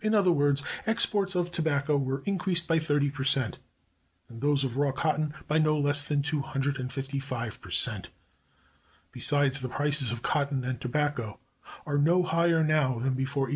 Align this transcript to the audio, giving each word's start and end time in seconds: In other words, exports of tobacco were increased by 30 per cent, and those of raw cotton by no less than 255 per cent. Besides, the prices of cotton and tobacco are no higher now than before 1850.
In 0.00 0.16
other 0.16 0.32
words, 0.32 0.64
exports 0.84 1.36
of 1.36 1.52
tobacco 1.52 1.96
were 1.96 2.24
increased 2.26 2.66
by 2.66 2.80
30 2.80 3.10
per 3.10 3.22
cent, 3.22 3.58
and 4.28 4.40
those 4.40 4.64
of 4.64 4.76
raw 4.76 4.90
cotton 4.90 5.32
by 5.46 5.58
no 5.58 5.78
less 5.78 6.02
than 6.02 6.22
255 6.22 7.60
per 7.62 7.70
cent. 7.70 8.10
Besides, 9.12 9.60
the 9.60 9.68
prices 9.68 10.10
of 10.10 10.22
cotton 10.22 10.64
and 10.64 10.80
tobacco 10.80 11.38
are 11.86 11.98
no 11.98 12.24
higher 12.24 12.64
now 12.64 12.98
than 12.98 13.14
before 13.14 13.42
1850. 13.42 13.46